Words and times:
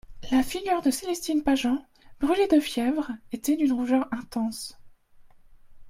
La 0.31 0.41
figure 0.41 0.81
de 0.81 0.89
Célestine 0.89 1.43
Pageant, 1.43 1.85
brûlée 2.21 2.47
de 2.47 2.59
fièvre, 2.59 3.11
était 3.31 3.55
d'une 3.55 3.73
rougeur 3.73 4.07
intense. 4.11 4.79